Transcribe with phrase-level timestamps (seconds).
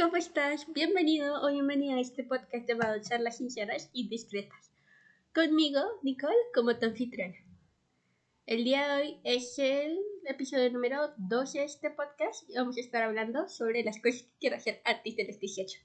[0.00, 0.66] ¿cómo estás?
[0.72, 4.72] Bienvenido o bienvenida a este podcast llamado Charlas Sinceras y Discretas.
[5.34, 7.34] Conmigo, Nicole, como tu anfitriona.
[8.46, 12.80] El día de hoy es el episodio número 12 de este podcast y vamos a
[12.80, 15.78] estar hablando sobre las cosas que quiero hacer antes de los 18.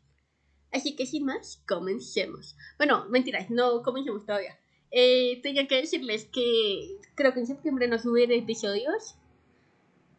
[0.72, 2.56] Así que sin más, comencemos.
[2.78, 4.58] Bueno, mentiras, no comencemos todavía.
[4.92, 9.18] Eh, tenía que decirles que creo que en septiembre no subiré episodios.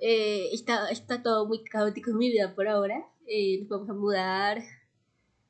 [0.01, 3.11] Eh, está, está todo muy caótico en mi vida por ahora.
[3.27, 4.63] Eh, nos vamos a mudar.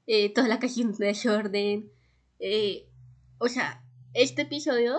[0.06, 1.90] Eh, toda la calle de desorden.
[2.38, 2.88] Eh,
[3.38, 4.98] o sea, este episodio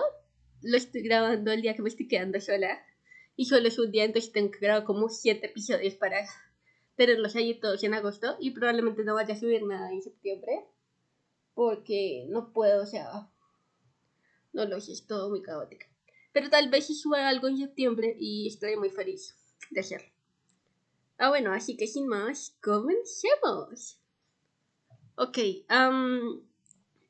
[0.62, 2.84] lo estoy grabando el día que me estoy quedando sola.
[3.36, 6.26] Y solo es un día, entonces tengo que grabar como 7 episodios para
[6.96, 8.36] tenerlos ahí todos en agosto.
[8.40, 10.64] Y probablemente no vaya a subir nada en septiembre.
[11.54, 13.28] Porque no puedo, o sea,
[14.52, 15.86] no lo sé, es todo muy caótico.
[16.32, 19.34] Pero tal vez si suba algo en septiembre y estoy muy feliz
[19.70, 20.17] de hacerlo.
[21.18, 23.98] Ah, bueno, así que sin más, comencemos.
[25.16, 25.38] Ok,
[25.68, 26.40] um,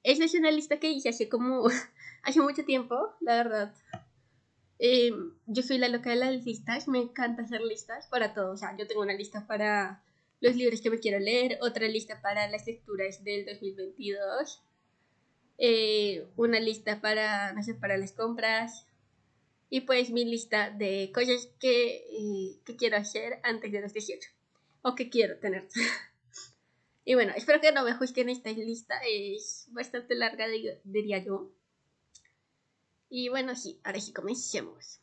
[0.02, 1.68] es una lista que hice hace como,
[2.22, 3.74] hace mucho tiempo, la verdad.
[4.78, 5.12] Eh,
[5.46, 8.52] yo soy la loca de las listas, me encanta hacer listas para todo.
[8.52, 10.02] O sea, yo tengo una lista para
[10.40, 14.62] los libros que me quiero leer, otra lista para las lecturas del 2022,
[15.58, 18.86] eh, una lista para, no sé, para las compras,
[19.70, 24.30] y pues mi lista de cosas que, eh, que quiero hacer antes de los 18
[24.82, 25.68] o que quiero tener.
[27.04, 30.46] y bueno, espero que no me juzguen esta lista, es bastante larga
[30.84, 31.52] diría yo.
[33.10, 35.00] Y bueno, sí, ahora sí comencemos.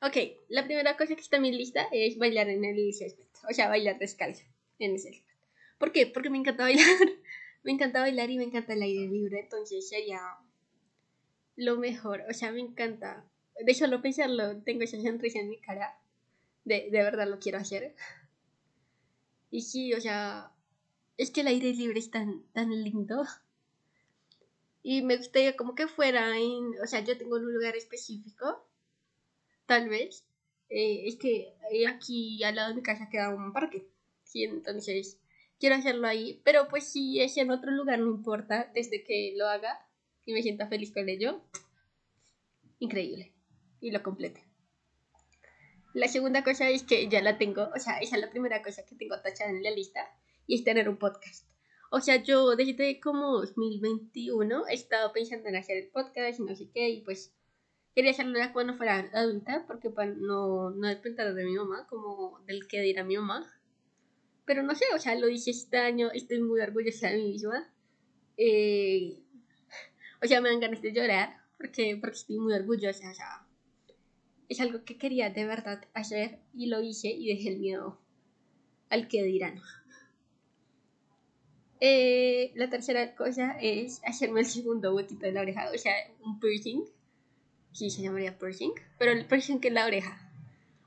[0.00, 0.16] Ok,
[0.48, 3.68] la primera cosa que está en mi lista es bailar en el césped, o sea,
[3.68, 4.44] bailar descalzo
[4.78, 5.32] en el césped.
[5.78, 6.06] ¿Por qué?
[6.06, 6.84] Porque me encanta bailar,
[7.62, 10.20] me encanta bailar y me encanta el aire libre, entonces sería
[11.54, 13.24] lo mejor, o sea, me encanta
[13.64, 15.98] de solo pensarlo, tengo esa sonrisa en mi cara.
[16.64, 17.94] De, de verdad lo quiero hacer.
[19.50, 20.52] Y sí, o sea,
[21.16, 23.24] es que el aire libre es tan, tan lindo.
[24.82, 28.66] Y me gustaría como que fuera en, o sea, yo tengo un lugar específico,
[29.66, 30.24] tal vez.
[30.70, 31.54] Eh, es que
[31.86, 33.86] aquí al lado de mi casa queda un parque.
[34.24, 35.18] Sí, entonces
[35.60, 36.40] quiero hacerlo ahí.
[36.44, 39.86] Pero pues si es en otro lugar, no importa, desde que lo haga
[40.24, 41.42] y me sienta feliz con ello.
[42.78, 43.31] Increíble
[43.82, 44.42] y lo complete.
[45.92, 48.86] La segunda cosa es que ya la tengo, o sea, esa es la primera cosa
[48.86, 50.00] que tengo tachada en la lista
[50.46, 51.46] y es tener un podcast.
[51.90, 56.56] O sea, yo desde como 2021 he estado pensando en hacer el podcast y no
[56.56, 57.34] sé qué, y pues
[57.94, 62.40] quería hacerlo ya cuando fuera adulta, porque para no, no depender de mi mamá, como
[62.46, 63.52] del que dirá mi mamá.
[64.46, 67.70] Pero no sé, o sea, lo hice este año, estoy muy orgullosa de mí misma.
[68.38, 69.18] Eh,
[70.22, 73.46] o sea, me dan ganas de llorar, porque, porque estoy muy orgullosa, o sea,
[74.52, 77.98] es algo que quería de verdad hacer y lo hice y dejé el miedo
[78.88, 79.60] al que dirán.
[81.80, 85.92] Eh, la tercera cosa es hacerme el segundo huequito de la oreja, o sea,
[86.24, 86.84] un piercing.
[87.72, 90.30] Sí, se llamaría piercing, pero el piercing que es la oreja.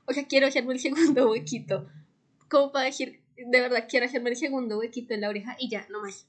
[0.06, 1.86] O sea, quiero hacerme el segundo huequito.
[2.48, 5.86] Como para decir, de verdad quiero hacerme el segundo huequito en la oreja y ya,
[5.90, 6.28] no más.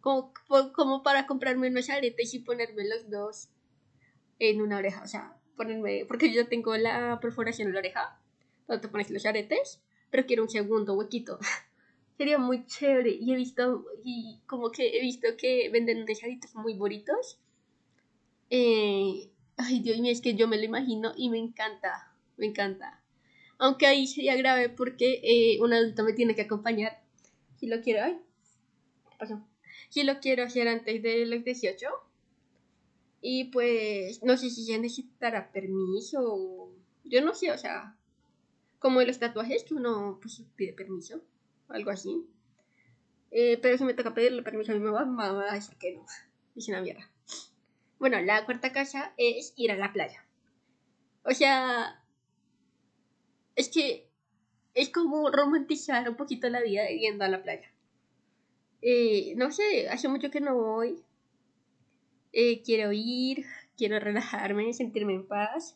[0.00, 0.32] Como,
[0.74, 3.48] como para comprarme unos aretes y ponerme los dos
[4.38, 5.02] en una oreja.
[5.02, 8.20] O sea, ponerme, porque yo tengo la perforación en la oreja,
[8.68, 9.80] donde te pones los aretes,
[10.10, 11.38] pero quiero un segundo huequito.
[12.16, 16.74] Sería muy chévere y he visto, y como que he visto que venden unos muy
[16.74, 17.38] bonitos.
[18.48, 23.02] Eh, ay, Dios mío, es que yo me lo imagino y me encanta, me encanta.
[23.58, 27.02] Aunque ahí sería grave porque eh, un adulto me tiene que acompañar.
[27.56, 28.18] Si lo quiero, ay,
[29.10, 29.46] ¿qué pasó?
[29.88, 31.86] Si lo quiero hacer antes de los 18,
[33.20, 36.70] y pues no sé si ya necesitará permiso.
[37.04, 37.96] Yo no sé, o sea,
[38.78, 41.20] como los tatuajes que uno pues pide permiso,
[41.68, 42.26] algo así.
[43.30, 45.46] Eh, pero si me toca pedirle permiso a mi mamá, mamá
[45.78, 46.06] que no.
[46.54, 47.10] Es una mierda.
[47.98, 50.24] Bueno, la cuarta cosa es ir a la playa.
[51.22, 52.02] O sea,
[53.56, 54.08] es que
[54.74, 57.70] es como romantizar un poquito la vida yendo a la playa.
[58.82, 61.02] Eh, no sé, hace mucho que no voy.
[62.38, 63.46] Eh, quiero ir,
[63.78, 65.74] quiero relajarme, sentirme en paz.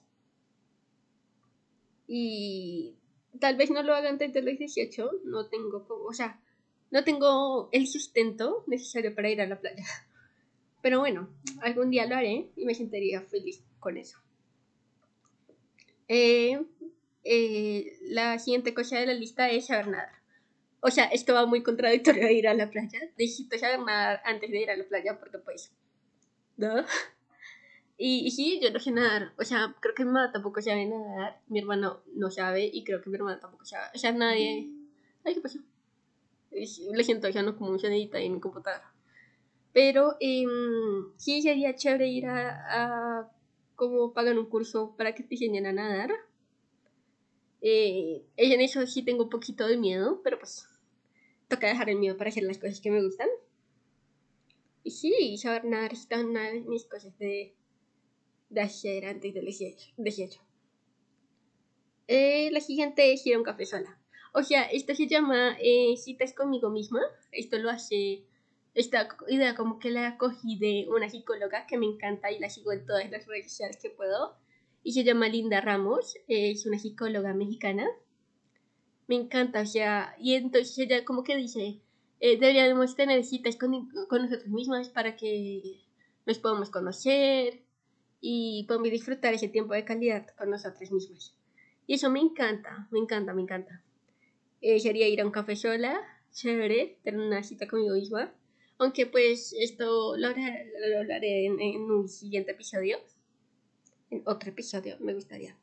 [2.06, 2.96] Y
[3.40, 6.38] tal vez no lo haga antes de los 18, no tengo, o sea,
[6.90, 9.86] no tengo el sustento necesario para ir a la playa.
[10.82, 11.30] Pero bueno,
[11.62, 14.18] algún día lo haré y me sentiría feliz con eso.
[16.08, 16.60] Eh,
[17.24, 20.12] eh, la siguiente cosa de la lista es saber nadar.
[20.80, 23.00] O sea, esto va muy contradictorio ir a la playa.
[23.16, 25.72] Necesito saber nadar antes de ir a la playa porque pues
[27.98, 29.32] y, sí, yo no sé nadar.
[29.38, 31.40] O sea, creo que mi mamá tampoco sabe nadar.
[31.48, 33.86] Mi hermano no sabe y creo que mi hermana tampoco sabe.
[33.94, 34.68] O sea, nadie.
[35.24, 35.58] Ay, ¿qué pasó?
[36.92, 38.92] lo siento ya no como un sonidita en mi computadora.
[39.72, 40.44] Pero eh,
[41.16, 43.30] sí sería chévere ir a, a
[43.76, 46.12] como pagar un curso para que te enseñen a nadar.
[47.62, 50.66] Eh, en eso sí tengo un poquito de miedo, pero pues
[51.48, 53.28] toca dejar el miedo para hacer las cosas que me gustan.
[54.82, 57.54] Y sí, nadar está una de mis cosas de,
[58.48, 59.46] de hacer antes del
[59.96, 60.40] deshecho.
[62.08, 64.00] Eh, la siguiente es ir a un café sola.
[64.32, 67.00] O sea, esto se llama eh, citas conmigo misma.
[67.30, 68.24] Esto lo hace,
[68.74, 72.72] esta idea como que la cogí de una psicóloga que me encanta y la sigo
[72.72, 74.36] en todas las redes sociales que puedo.
[74.82, 77.86] Y se llama Linda Ramos, es una psicóloga mexicana.
[79.06, 81.80] Me encanta, o sea, y entonces ella como que dice,
[82.20, 85.80] eh, deberíamos tener citas con, con nosotros mismas para que
[86.26, 87.62] nos podamos conocer
[88.20, 91.34] y podamos disfrutar ese tiempo de calidad con nosotras mismas.
[91.86, 93.82] Y eso me encanta, me encanta, me encanta
[94.60, 96.00] eh, sería ir a un café sola,
[96.32, 98.32] chévere, tener una cita conmigo misma.
[98.78, 102.98] Aunque pues esto lo hablaré, en, un siguiente episodio.
[104.10, 105.56] En otro episodio me gustaría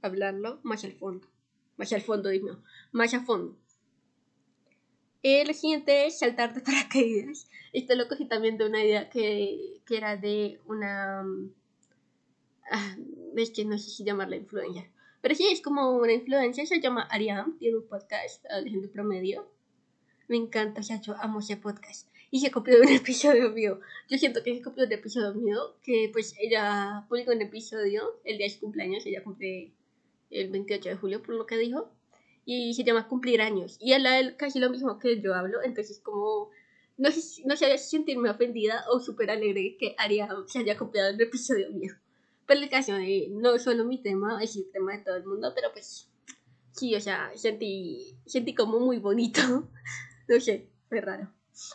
[0.00, 1.28] hablarlo más al fondo.
[1.76, 2.62] Más al fondo, digo,
[2.92, 3.58] más a fondo.
[5.22, 7.48] Eh, lo siguiente es saltar de paracaídas.
[7.72, 11.24] Esto lo cogí también de una idea que, que era de una...
[12.70, 12.96] Ah,
[13.36, 14.88] es que no sé si llamarla influencia
[15.22, 19.48] pero sí, es como una influencia, se llama Ariam, tiene un podcast, Adolescente Promedio.
[20.26, 22.08] Me encanta, o sea, yo amo ese podcast.
[22.32, 23.78] Y se copió de un episodio mío.
[24.08, 28.20] Yo siento que se copió de un episodio mío, que pues ella publicó un episodio
[28.24, 29.70] el día de su cumpleaños, ella cumple
[30.30, 31.92] el 28 de julio, por lo que dijo.
[32.44, 33.76] Y se llama Cumplir Años.
[33.80, 36.50] Y él casi lo mismo que yo hablo, entonces como
[36.96, 41.12] no sé, no sé si sentirme ofendida o súper alegre que Ariam se haya copiado
[41.14, 41.94] un episodio mío.
[42.46, 45.52] Pero el caso de, no solo mi tema, es el tema de todo el mundo,
[45.54, 46.08] pero pues
[46.72, 49.40] sí, o sea, sentí, sentí como muy bonito.
[50.28, 51.32] no sé, fue raro.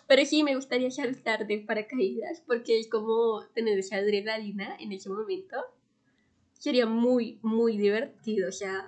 [0.07, 5.09] Pero sí me gustaría saltar de paracaídas porque es como tener esa adrenalina en ese
[5.09, 5.57] momento.
[6.53, 8.49] Sería muy, muy divertido.
[8.49, 8.87] O sea,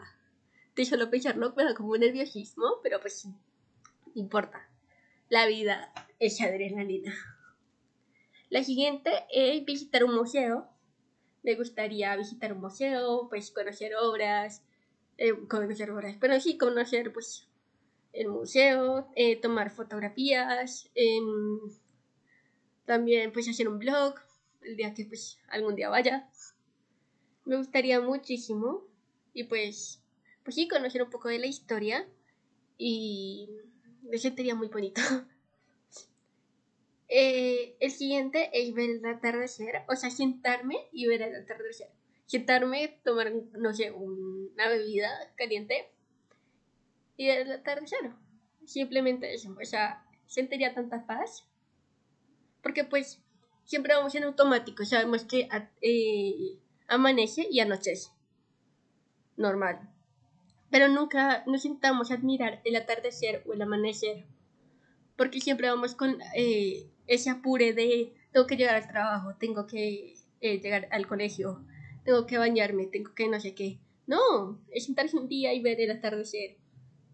[0.82, 3.36] de solo pensarlo me da como un nerviosismo, pero pues no
[4.16, 4.70] importa.
[5.30, 7.14] La vida es adrenalina.
[8.50, 10.70] La siguiente es visitar un museo
[11.44, 14.64] me gustaría visitar un museo, pues conocer obras,
[15.18, 17.48] eh, conocer obras, pero sí conocer pues
[18.14, 21.60] el museo, eh, tomar fotografías, em,
[22.86, 24.16] también pues hacer un blog
[24.62, 26.30] el día que pues algún día vaya.
[27.46, 28.86] Me gustaría muchísimo
[29.34, 29.99] y pues
[30.52, 32.08] sí conocer un poco de la historia
[32.78, 33.50] y
[34.04, 35.02] me sentiría muy bonito.
[37.12, 41.90] Eh, el siguiente es ver el atardecer, o sea, sentarme y ver el atardecer.
[42.28, 45.90] Sentarme, tomar, no sé, una bebida caliente
[47.18, 48.12] y ver el atardecer.
[48.64, 51.48] Simplemente eso, o sea, sentiría tanta paz.
[52.62, 53.24] Porque pues
[53.66, 55.50] siempre vamos en automático, sabemos que
[55.82, 58.12] eh, amanece y anochece.
[59.36, 59.90] Normal.
[60.70, 64.26] Pero nunca nos sentamos a admirar el atardecer o el amanecer.
[65.16, 70.16] Porque siempre vamos con eh, ese apure de tengo que llegar al trabajo, tengo que
[70.42, 71.66] eh, llegar al colegio,
[72.06, 73.80] tengo que bañarme, tengo que no sé qué.
[74.06, 76.58] No, es sentarse un día y ver el atardecer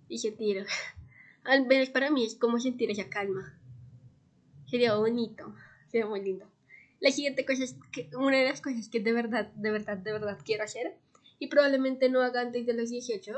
[0.07, 0.65] y sentir.
[1.43, 3.57] Al menos para mí es como sentir esa calma.
[4.65, 5.53] Sería bonito,
[5.89, 6.49] sería muy lindo.
[6.99, 10.11] La siguiente cosa es que una de las cosas que de verdad, de verdad, de
[10.11, 10.97] verdad quiero hacer
[11.39, 13.33] y probablemente no haga antes de los 18,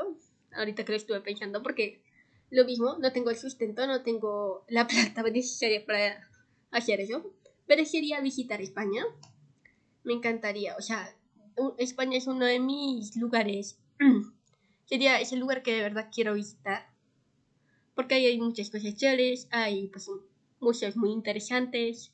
[0.52, 2.02] ahorita que lo estuve pensando, porque
[2.50, 6.28] lo mismo, no tengo el sustento, no tengo la plata necesaria para
[6.70, 7.32] hacer eso.
[7.66, 9.04] Pero sería visitar España.
[10.04, 10.74] Me encantaría.
[10.76, 11.14] O sea,
[11.76, 13.78] España es uno de mis lugares.
[14.86, 16.88] sería ese lugar que de verdad quiero visitar.
[17.94, 19.48] Porque ahí hay muchas cosas chéveres.
[19.50, 20.10] Hay pues
[20.60, 22.12] museos muy interesantes.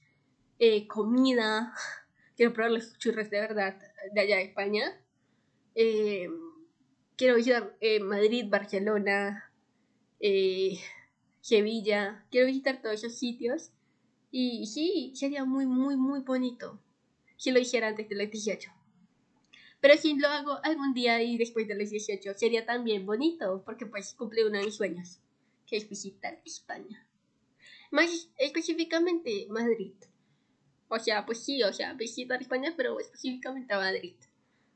[0.58, 1.72] Eh, comida.
[2.36, 3.80] Quiero probar los churros de verdad
[4.12, 5.00] de allá de España.
[5.74, 6.28] Eh,
[7.16, 9.50] quiero visitar eh, Madrid, Barcelona,
[11.40, 12.24] Sevilla.
[12.30, 13.70] Quiero visitar todos esos sitios
[14.36, 16.80] y sí, sería muy, muy, muy bonito
[17.36, 18.68] si lo hiciera antes de los 18.
[19.80, 23.86] Pero si lo hago algún día y después de los 18, sería también bonito, porque
[23.86, 25.20] pues cumple uno de mis sueños,
[25.66, 27.06] que es visitar España.
[27.90, 29.92] Más específicamente Madrid.
[30.88, 34.16] O sea, pues sí, o sea, visitar España, pero específicamente a Madrid.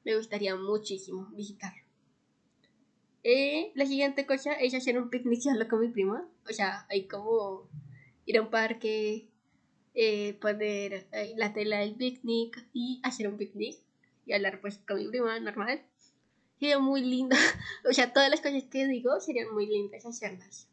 [0.05, 1.83] Me gustaría muchísimo visitarlo.
[3.25, 6.27] Eh, la siguiente cosa es hacer un picnic solo con mi prima.
[6.49, 7.69] O sea, hay como
[8.25, 9.29] ir a un parque,
[9.95, 13.79] eh, poner eh, la tela del picnic y hacer un picnic
[14.27, 15.83] y hablar pues con mi prima normal.
[16.59, 17.37] Sería muy lindo.
[17.89, 20.69] o sea, todas las cosas que digo serían muy lindas hacerlas.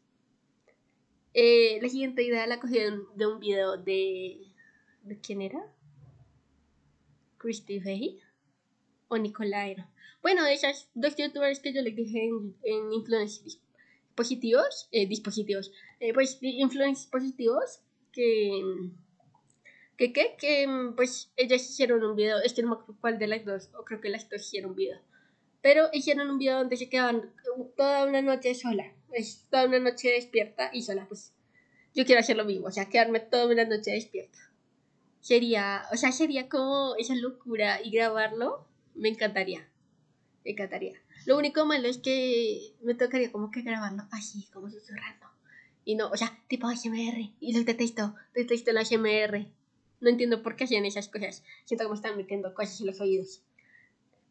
[1.34, 4.40] Eh, la siguiente idea la cogí de un, de un video de...
[5.02, 5.60] ¿De quién era?
[7.38, 8.20] Christy Fay
[9.08, 9.86] o Nicolairo.
[10.22, 13.60] Bueno, esas dos youtubers que yo les dije en, en influencers
[14.14, 17.80] positivos, eh, dispositivos, eh, pues influencers positivos
[18.12, 18.62] que
[19.96, 23.26] que qué que pues ellas hicieron un video es que no me acuerdo cuál de
[23.26, 25.00] las dos o creo que las dos hicieron un video
[25.62, 27.32] pero hicieron un video donde se quedaban
[27.76, 31.32] toda una noche sola es toda una noche despierta y sola pues
[31.94, 34.38] yo quiero hacer lo mismo o sea quedarme toda una noche despierta
[35.20, 39.68] sería o sea sería como esa locura y grabarlo me encantaría
[40.44, 45.26] me encantaría lo único malo es que me tocaría como que grabarlo así como susurrando
[45.86, 47.30] y no, o sea, tipo ASMR.
[47.38, 49.46] Y los detesto, detesto el ASMR.
[50.00, 51.44] No entiendo por qué hacían esas cosas.
[51.64, 53.44] Siento como están metiendo cosas en los oídos.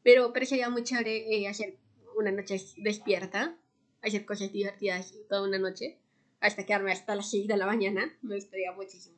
[0.04, 1.78] Pero, pero sería muy chévere eh, hacer
[2.18, 3.58] una noche despierta,
[4.02, 5.98] hacer cosas divertidas toda una noche,
[6.42, 8.14] hasta quedarme hasta las 6 de la mañana.
[8.22, 9.16] Me gustaría muchísimo.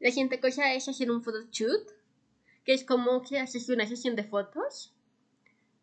[0.00, 1.88] La siguiente cosa es hacer un photoshoot,
[2.64, 4.94] que es como que haces una sesión de fotos.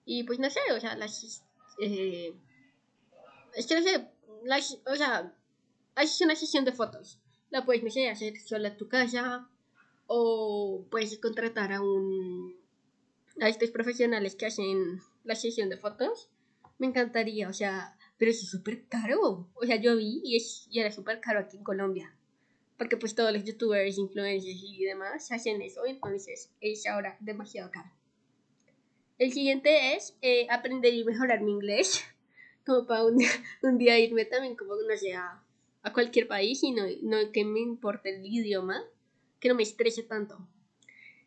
[0.06, 1.44] Y pues no sé, o sea, las...
[1.82, 2.36] Eh,
[3.56, 4.08] es que no sé,
[4.44, 5.34] las, o sea,
[5.96, 7.20] haces una sesión de fotos
[7.50, 9.50] la puedes, no sé, hacer sola en tu casa
[10.08, 12.58] o puedes contratar a un
[13.42, 16.30] a estos profesionales que hacen la sesión de fotos.
[16.78, 19.50] Me encantaría, o sea, pero es súper caro.
[19.56, 22.14] O sea, yo vi y, es, y era súper caro aquí en Colombia.
[22.80, 27.92] Porque pues todos los youtubers, influencers y demás hacen eso, entonces es ahora demasiado caro.
[29.20, 32.02] El siguiente es eh, aprender y mejorar mi inglés.
[32.66, 33.18] Como para un,
[33.64, 35.44] un día irme también, como no sé, a,
[35.82, 38.82] a cualquier país y no, no que me importe el idioma,
[39.40, 40.48] que no me estrese tanto.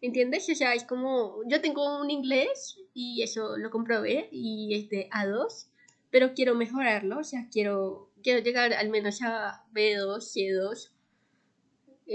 [0.00, 0.48] ¿Entiendes?
[0.48, 5.08] O sea, es como, yo tengo un inglés y eso lo comprobé y es de
[5.10, 5.68] A2,
[6.10, 10.90] pero quiero mejorarlo, o sea, quiero, quiero llegar al menos a B2, C2,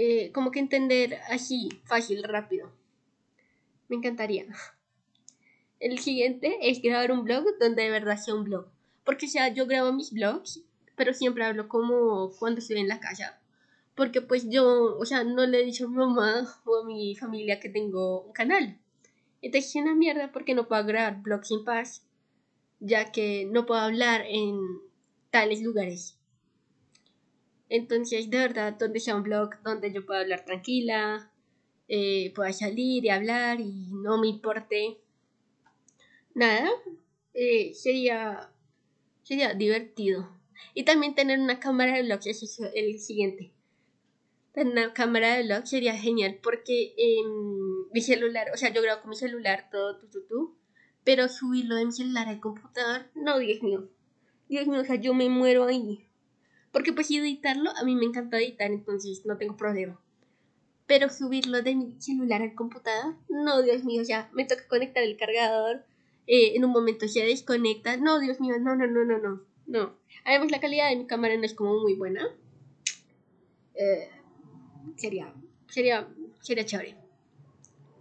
[0.00, 2.70] eh, como que entender así, fácil, rápido.
[3.88, 4.46] Me encantaría.
[5.80, 8.68] El siguiente es grabar un blog donde de verdad sea un blog.
[9.04, 10.62] Porque, o sea, yo grabo mis blogs
[10.98, 13.40] pero siempre hablo como cuando estoy en la casa.
[13.94, 17.14] Porque pues yo, o sea, no le he dicho a mi mamá o a mi
[17.14, 18.78] familia que tengo un canal.
[19.40, 22.04] Entonces es una mierda porque no puedo grabar blogs en paz,
[22.80, 24.58] ya que no puedo hablar en
[25.30, 26.17] tales lugares.
[27.68, 31.30] Entonces, de verdad, donde sea un blog donde yo pueda hablar tranquila,
[31.88, 34.98] eh, pueda salir y hablar y no me importe
[36.34, 36.68] nada,
[37.34, 38.50] eh, sería,
[39.22, 40.28] sería divertido.
[40.74, 43.52] Y también tener una cámara de vlog, ese es el siguiente.
[44.52, 49.02] Tener una cámara de vlog sería genial porque en mi celular, o sea, yo grabo
[49.02, 50.58] con mi celular todo, tú, tú, tú,
[51.04, 53.88] pero subirlo de mi celular al computador, no, Dios mío.
[54.48, 56.07] Dios mío, o sea, yo me muero ahí.
[56.78, 60.00] Porque pues editarlo, a mí me encanta editar, entonces no tengo problema.
[60.86, 65.16] Pero subirlo de mi celular al computador, no, Dios mío, sea, me toca conectar el
[65.16, 65.84] cargador,
[66.28, 69.42] eh, en un momento se desconecta, no, Dios mío, no, no, no, no, no.
[69.66, 69.96] No.
[70.24, 72.28] Además, la calidad de mi cámara no es como muy buena.
[73.74, 74.10] Eh,
[74.94, 75.34] sería,
[75.66, 76.06] sería,
[76.42, 76.94] sería chévere.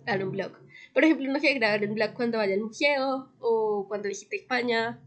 [0.05, 0.51] Dar un blog.
[0.93, 4.99] Por ejemplo, no sé, grabar un blog cuando vaya al museo o cuando visite España.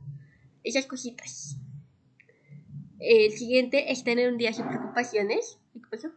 [0.65, 1.60] Esas cositas.
[3.01, 5.59] El siguiente es tener un día sin preocupaciones.
[5.73, 6.09] ¿Qué pasó?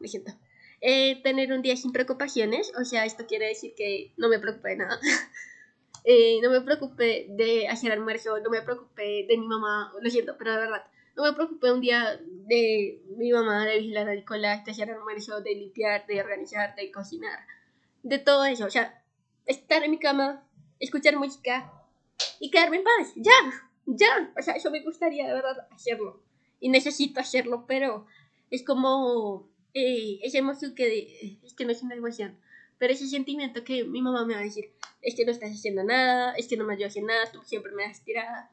[0.00, 0.32] Me siento.
[0.80, 2.72] Eh, tener un día sin preocupaciones.
[2.78, 5.00] O sea, esto quiere decir que no me preocupe de nada.
[6.06, 10.36] Eh, no me preocupé de hacer almuerzo, no me preocupé de mi mamá, lo siento,
[10.36, 10.84] pero de verdad,
[11.16, 15.40] no me preocupé un día de mi mamá, de vigilar al Nicolás, de hacer almuerzo,
[15.40, 17.38] de limpiar, de organizar, de cocinar,
[18.02, 19.02] de todo eso, o sea,
[19.46, 20.46] estar en mi cama,
[20.78, 21.72] escuchar música
[22.38, 23.32] y quedarme en paz, ya,
[23.86, 26.22] ya, o sea, eso me gustaría de verdad hacerlo
[26.60, 28.06] y necesito hacerlo, pero
[28.50, 32.38] es como eh, esa emoción que, es que no es una emoción,
[32.78, 34.72] pero ese sentimiento que mi mamá me va a decir,
[35.02, 37.72] es que no estás haciendo nada, es que no me ayudas en nada, tú siempre
[37.72, 38.50] me das tirada.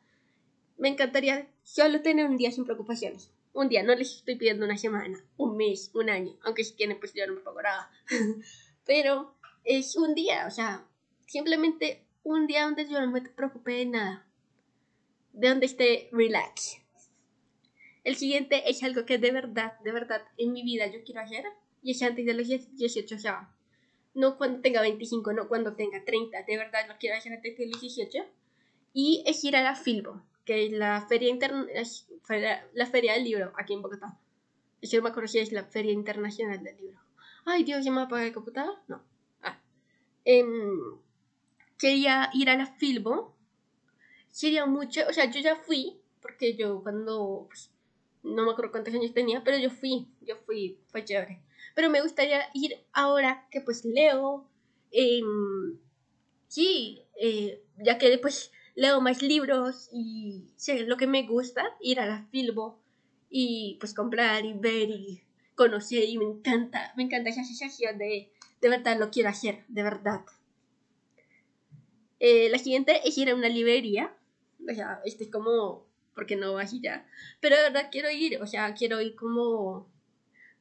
[0.78, 3.32] Me encantaría solo tener un día sin preocupaciones.
[3.54, 7.00] Un día, no les estoy pidiendo una semana, un mes, un año, aunque si quieren
[7.00, 7.90] pues yo no me pago nada.
[8.86, 10.86] Pero es un día, o sea,
[11.28, 14.26] simplemente un día donde yo no me preocupe de nada.
[15.34, 16.80] De donde esté relax.
[18.04, 21.46] El siguiente es algo que de verdad, de verdad en mi vida yo quiero hacer.
[21.84, 23.50] Y es antes de los 18, o sea,
[24.14, 27.68] no cuando tenga 25, no cuando tenga 30, de verdad lo quiero hacer antes de
[27.68, 28.20] los 18.
[28.94, 31.66] Y es ir a la Filbo, que es la feria, interna
[32.74, 34.18] la feria del libro aquí en Bogotá.
[34.82, 37.00] Yo me acuerdo si es la Feria Internacional del Libro.
[37.46, 38.80] Ay, Dios, ¿ya me apaga el computador?
[38.88, 39.04] No.
[39.44, 39.60] Ah.
[40.26, 40.98] Em,
[41.78, 43.36] quería ir a la Filbo.
[44.32, 47.72] Sería mucho, o sea, yo ya fui porque yo cuando, pues,
[48.24, 51.42] no me acuerdo cuántos años tenía, pero yo fui, yo fui, fue chévere.
[51.76, 54.48] Pero me gustaría ir ahora que pues leo,
[54.92, 55.78] em,
[56.48, 62.00] sí, eh, ya que pues leo más libros y sé lo que me gusta, ir
[62.00, 62.80] a la Filbo
[63.30, 65.24] y pues comprar y ver y
[65.56, 69.84] conocer y me encanta, me encanta esa sensación de, de verdad lo quiero hacer, de
[69.84, 70.22] verdad.
[72.20, 74.14] Eh, la siguiente es ir a una librería,
[74.70, 77.08] o sea, este es como, porque no vas y ya,
[77.40, 79.88] pero de verdad quiero ir, o sea, quiero ir como,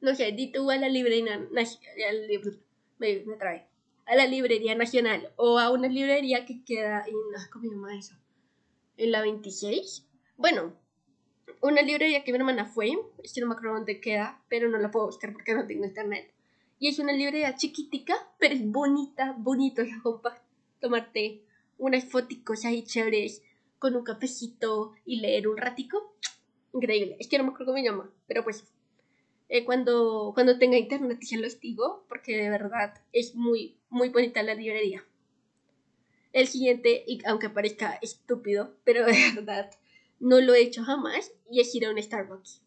[0.00, 3.71] no sé, di tú a la librería, me, me trae
[4.11, 7.14] a la librería nacional o a una librería que queda en,
[7.52, 8.14] ¿cómo se llama eso?
[8.97, 10.04] En la 26.
[10.37, 10.75] Bueno,
[11.61, 12.90] una librería que mi hermana fue,
[13.23, 15.85] es que no me acuerdo dónde queda, pero no la puedo buscar porque no tengo
[15.85, 16.33] internet.
[16.80, 20.42] Y es una librería chiquitica, pero es bonita, bonito, ya para
[20.80, 21.45] tomarte
[21.78, 23.45] unas fotos ahí chéveres
[23.80, 26.14] con un cafecito y leer un ratico.
[26.72, 27.16] Increíble.
[27.18, 28.64] Es que no me acuerdo cómo me llama, pero pues
[29.49, 34.44] eh, cuando, cuando tenga internet ya los digo, porque de verdad es muy, muy bonita
[34.44, 35.04] la librería.
[36.32, 39.70] El siguiente, y aunque parezca estúpido, pero de verdad
[40.20, 42.62] no lo he hecho jamás, y es ir a un Starbucks.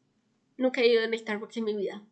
[0.58, 2.04] Nunca he ido a un Starbucks en mi vida.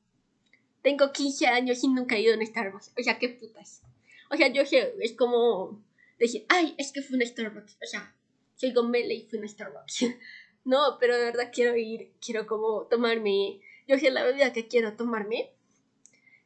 [0.84, 2.94] Tengo 15 años y nunca he ido a un Starbucks.
[2.98, 3.82] O sea, qué putas.
[4.30, 5.84] O sea, yo sé, es como
[6.18, 7.78] decir, ay, es que fue un Starbucks.
[7.84, 8.16] O sea,
[8.62, 10.06] soy gomela y fui a Starbucks.
[10.66, 14.96] no, pero de verdad quiero ir, quiero como tomarme yo sé la bebida que quiero
[14.96, 15.52] tomarme,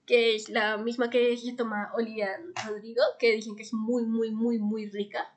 [0.07, 4.31] que es la misma que se toma Olivia Rodrigo, que dicen que es muy, muy,
[4.31, 5.31] muy, muy rica.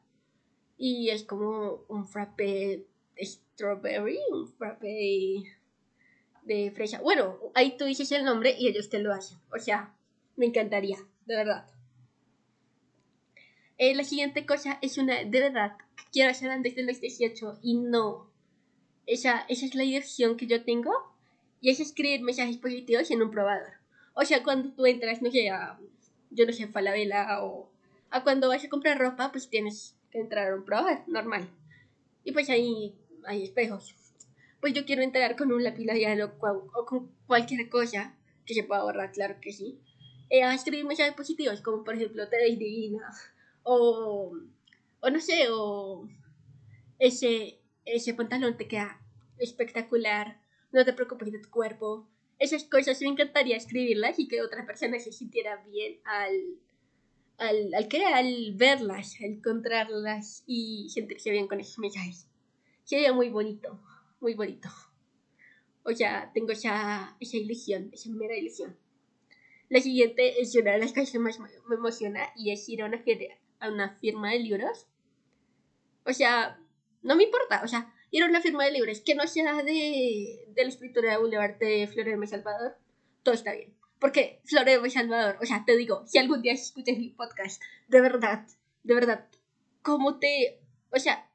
[0.78, 2.86] Y es como un frappe
[3.20, 5.42] strawberry, un frappe
[6.44, 7.02] de fresa.
[7.02, 9.38] Bueno, ahí tú dices el nombre y ellos te lo hacen.
[9.52, 9.94] O sea,
[10.36, 11.66] me encantaría, de verdad.
[13.76, 15.76] Eh, la siguiente cosa es una, de verdad,
[16.12, 18.30] quiero hacer antes de los 18 y no.
[19.06, 20.92] Esa, esa es la dirección que yo tengo
[21.60, 23.72] y es escribir mensajes positivos en un probador.
[24.14, 25.78] O sea, cuando tú entras, no sé, a,
[26.30, 27.70] yo no sé, Falabella o
[28.10, 31.48] a cuando vas a comprar ropa, pues tienes que entrar a un probador normal.
[32.24, 32.94] Y pues ahí
[33.26, 33.94] hay espejos.
[34.60, 38.64] Pues yo quiero entrar con un lápiz labial o, o con cualquier cosa que se
[38.64, 39.78] pueda borrar, claro que sí.
[40.30, 43.08] Eh, a escribir mensajes positivos, como por ejemplo, te veis divina.
[43.70, 44.32] O,
[45.00, 46.08] o no sé, o
[46.98, 49.00] ese, ese pantalón te queda
[49.38, 50.40] espectacular
[50.72, 52.08] no te preocupes de tu cuerpo.
[52.38, 56.58] Esas cosas me encantaría escribirlas y que otra persona se sintiera bien al,
[57.38, 62.28] al, al, que, al verlas, al encontrarlas y sentirse bien con esos mensajes.
[62.84, 63.80] Sería muy bonito,
[64.20, 64.68] muy bonito.
[65.82, 68.76] O sea, tengo esa, esa ilusión, esa mera ilusión.
[69.68, 72.86] La siguiente es una de las cosas que más me emociona y es ir a
[72.86, 73.02] una,
[73.60, 74.86] a una firma de libros.
[76.04, 76.58] O sea,
[77.02, 80.44] no me importa, o sea, ir a una firma de libros que no sea de,
[80.48, 82.76] de la escritura de Boulevard de Florema y Salvador,
[83.22, 83.74] todo está bien.
[83.98, 88.00] Porque Florema y Salvador, o sea, te digo, si algún día escuchas mi podcast, de
[88.00, 88.46] verdad,
[88.84, 89.28] de verdad,
[89.82, 90.60] ¿cómo te.
[90.90, 91.28] O sea,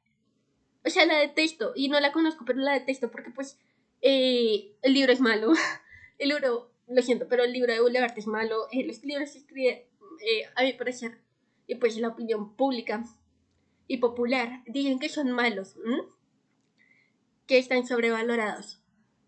[0.84, 3.58] o sea, la detesto y no la conozco, pero la detesto porque, pues,
[4.02, 5.52] eh, el libro es malo.
[6.18, 8.68] el libro, lo siento, pero el libro de Boulevard es malo.
[8.70, 9.82] Eh, los libros se escriben,
[10.20, 11.18] eh, a mi parecer,
[11.66, 13.04] y pues la opinión pública
[13.86, 15.76] y popular, dicen que son malos
[17.46, 18.80] que están sobrevalorados.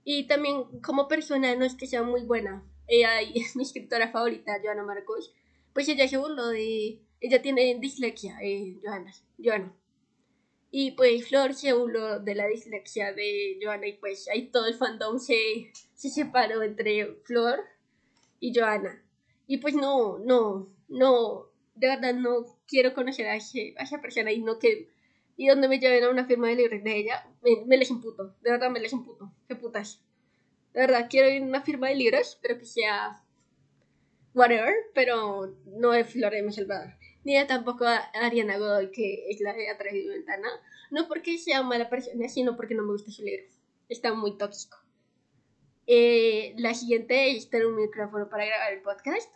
[0.04, 2.62] Y también como persona no es que sea muy buena.
[2.86, 5.34] Ella es mi escritora favorita, Joana Marcos.
[5.72, 7.00] Pues ella se burló de...
[7.20, 8.78] Ella tiene dislexia, eh,
[9.42, 9.74] Joana.
[10.70, 14.74] Y pues Flor se burló de la dislexia de Joana y pues ahí todo el
[14.74, 17.60] fandom se, se separó entre Flor
[18.38, 19.02] y Joana.
[19.46, 21.45] Y pues no, no, no,
[21.76, 24.88] de verdad no quiero conocer a, esa persona y no que
[25.36, 27.28] y donde me lleven a una firma de libros de ella,
[27.66, 28.34] me, les imputo.
[28.40, 29.30] De verdad me les imputo.
[29.46, 30.00] Qué putas.
[30.72, 33.22] De verdad, quiero ir a una firma de libros, pero que sea
[34.34, 36.94] whatever, pero no es Florema Salvador.
[37.22, 40.48] Ni tampoco a Ariana Godoy, que es la de Atrás de Ventana.
[40.90, 43.44] No porque sea mala persona, sino porque no me gusta su libro.
[43.90, 44.78] Está muy tóxico.
[45.86, 49.30] Eh, la siguiente es tener un micrófono para grabar el podcast.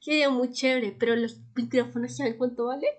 [0.00, 2.90] Sería muy chévere, pero los micrófonos, ¿saben cuánto valen?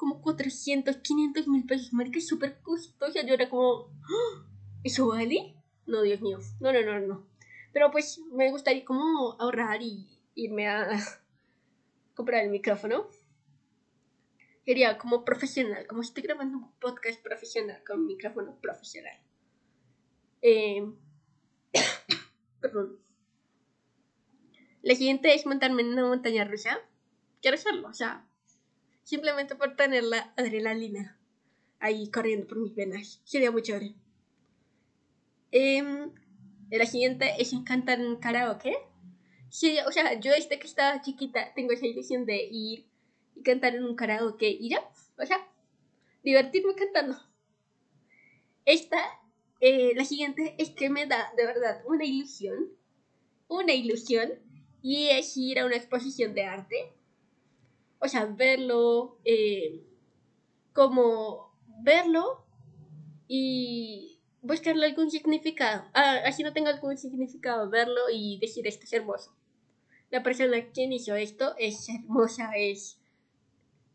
[0.00, 3.20] como 400, 500 mil pesos, marica, es súper costosa.
[3.20, 4.46] Yo era como, ¡Ah!
[4.82, 5.54] ¿eso vale?
[5.84, 7.26] No, Dios mío, no, no, no, no.
[7.74, 10.88] Pero pues me gustaría como ahorrar y irme a
[12.14, 13.08] comprar el micrófono.
[14.64, 19.20] Sería como profesional, como estoy grabando un podcast profesional con un micrófono profesional.
[20.40, 20.82] Eh,
[22.62, 22.98] perdón.
[24.82, 26.78] La siguiente es montarme en una montaña rusa.
[27.42, 28.26] Quiero hacerlo, o sea,
[29.02, 31.18] simplemente por tener la adrenalina
[31.80, 33.20] ahí corriendo por mis venas.
[33.24, 33.94] Sería muy chévere.
[35.50, 36.12] Em,
[36.70, 38.76] la siguiente es cantar en karaoke.
[39.48, 42.86] Sí, o sea, yo desde que estaba chiquita tengo esa ilusión de ir
[43.34, 44.88] y cantar en un karaoke y ya,
[45.18, 45.48] o sea,
[46.22, 47.18] divertirme cantando.
[48.64, 48.98] Esta,
[49.60, 52.70] eh, la siguiente es que me da de verdad una ilusión,
[53.48, 54.30] una ilusión,
[54.82, 56.92] y es ir a una exposición de arte.
[57.98, 59.82] O sea, verlo, eh,
[60.72, 62.44] como verlo
[63.28, 65.84] y buscarle algún significado.
[65.94, 69.36] Ah, así no tengo algún significado, verlo y decir esto es hermoso.
[70.10, 72.98] La persona que hizo esto es hermosa, es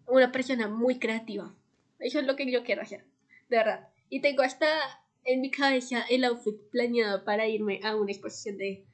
[0.08, 1.54] una persona muy creativa.
[2.00, 3.06] Eso es lo que yo quiero hacer,
[3.50, 3.90] de verdad.
[4.10, 4.68] Y tengo hasta
[5.24, 8.86] en mi cabeza el outfit planeado para irme a una exposición de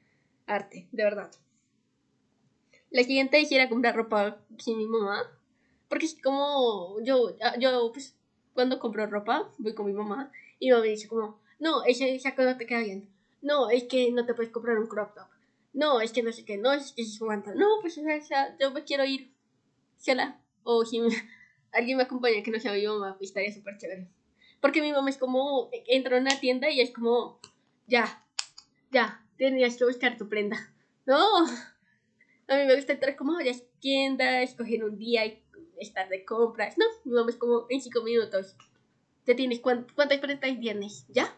[0.46, 1.30] arte, de verdad.
[2.92, 5.22] La siguiente es ir a comprar ropa sin mi mamá.
[5.88, 8.14] Porque es como yo, yo pues
[8.54, 12.18] cuando compro ropa voy con mi mamá y mi mamá me dice como, no, ese
[12.18, 13.08] saco no te queda bien.
[13.40, 15.26] No, es que no te puedes comprar un crop top.
[15.72, 17.54] No, es que no sé qué, no, es que se aguanta.
[17.54, 19.32] No, pues o sea, yo me quiero ir
[19.98, 20.38] sola.
[20.62, 21.00] O si
[21.72, 24.08] alguien me acompaña que no sea mi mamá, pues estaría súper chévere.
[24.60, 27.40] Porque mi mamá es como, entra a una tienda y es como,
[27.86, 28.24] ya,
[28.92, 30.72] ya, tenías que buscar tu prenda.
[31.04, 31.46] No,
[32.52, 35.42] a mí me gusta entrar como a las tiendas, escoger un día y
[35.78, 36.76] estar de compras.
[36.76, 38.56] No, mamá es como en cinco minutos.
[39.24, 41.06] ¿Te tienes cuántas prendas tienes?
[41.08, 41.34] ¿Ya?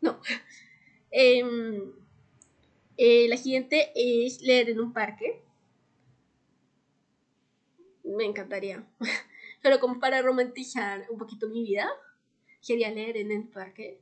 [0.00, 0.20] No.
[1.18, 1.92] Em,
[2.98, 5.40] eh, la siguiente es leer en un parque.
[8.04, 8.84] Me encantaría.
[9.62, 11.88] Pero como para romantizar un poquito mi vida,
[12.66, 14.00] quería leer en el parque.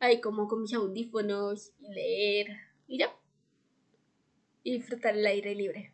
[0.00, 2.58] Ahí como con mis audífonos y leer.
[2.88, 3.14] Y ya.
[4.64, 5.92] Y disfrutar el aire libre.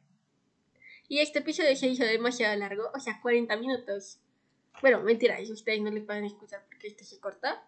[1.08, 4.20] Y este episodio se hizo demasiado largo, o sea, 40 minutos.
[4.80, 7.66] Bueno, mentira, eso ustedes no les pueden escuchar porque este se corta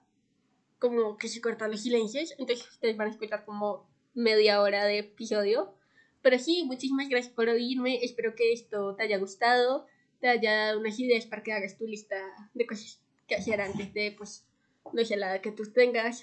[0.82, 4.98] como que se cortan los silencios, entonces ustedes van a escuchar como media hora de
[4.98, 5.76] episodio.
[6.22, 9.86] Pero sí, muchísimas gracias por oírme, espero que esto te haya gustado,
[10.20, 12.16] te haya dado unas ideas para que hagas tu lista
[12.52, 14.44] de cosas que hacer antes de, pues,
[14.92, 16.22] no sé, la que tú tengas.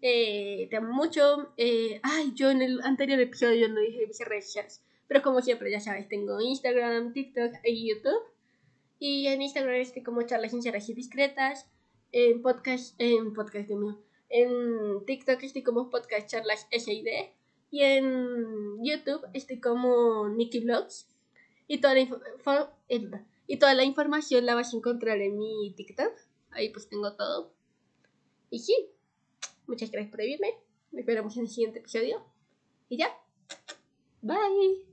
[0.00, 1.52] Eh, te amo mucho.
[1.56, 5.70] Eh, ay, yo en el anterior episodio no dije mis redes sociales, pero como siempre,
[5.70, 8.22] ya sabes, tengo Instagram, TikTok y YouTube.
[8.98, 11.68] Y en Instagram estoy como charlas sinceras y discretas
[12.12, 13.98] en podcast, en podcast de mío,
[14.30, 17.06] en TikTok estoy como podcast charlas SID
[17.70, 21.08] y en YouTube estoy como Nikki Vlogs
[21.66, 22.08] y toda la
[23.46, 26.12] y toda la información la vas a encontrar en mi TikTok.
[26.50, 27.52] Ahí pues tengo todo.
[28.50, 28.74] Y sí,
[29.68, 30.54] muchas gracias por verme.
[30.92, 32.24] Nos vemos en el siguiente episodio.
[32.88, 33.16] Y ya.
[34.22, 34.87] Bye.